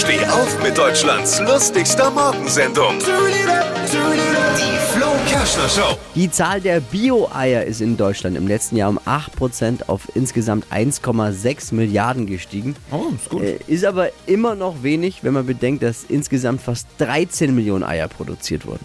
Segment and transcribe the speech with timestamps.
[0.00, 2.98] Steh auf mit Deutschlands lustigster Morgensendung.
[3.00, 5.98] Die Flo Kerschner Show.
[6.14, 11.74] Die Zahl der Bio-Eier ist in Deutschland im letzten Jahr um 8% auf insgesamt 1,6
[11.74, 12.76] Milliarden gestiegen.
[12.90, 13.42] Oh, ist gut.
[13.42, 18.08] Äh, Ist aber immer noch wenig, wenn man bedenkt, dass insgesamt fast 13 Millionen Eier
[18.08, 18.84] produziert wurden.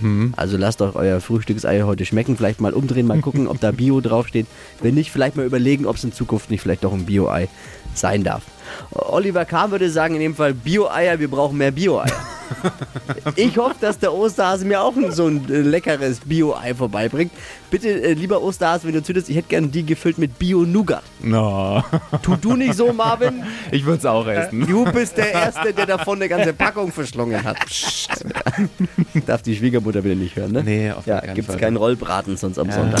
[0.00, 0.34] Mhm.
[0.36, 2.36] Also lasst euch euer Frühstücksei heute schmecken.
[2.36, 4.46] Vielleicht mal umdrehen, mal gucken, ob da Bio draufsteht.
[4.82, 7.48] Wenn nicht, vielleicht mal überlegen, ob es in Zukunft nicht vielleicht doch ein Bio-Ei
[7.94, 8.42] sein darf.
[8.92, 12.10] Oliver Kahn würde sagen in dem Fall Bio-Eier, wir brauchen mehr Bio-Eier.
[13.36, 17.30] Ich hoffe, dass der Osterhase mir auch so ein äh, leckeres Bio-Ei vorbeibringt.
[17.70, 21.04] Bitte, äh, lieber Osterhase, wenn du zündest, ich hätte gerne die gefüllt mit Bio-Nougat.
[21.22, 21.84] No.
[22.22, 23.44] Tu du nicht so, Marvin.
[23.70, 24.66] Ich würde es auch essen.
[24.66, 27.56] Du bist der Erste, der davon eine ganze Packung verschlungen hat.
[27.66, 28.24] Psst.
[29.26, 30.64] Darf die Schwiegermutter wieder nicht hören, ne?
[30.64, 31.60] Nee, auf Ja, keinen gibt's Fall.
[31.60, 33.00] keinen Rollbraten sonst am Sonntag.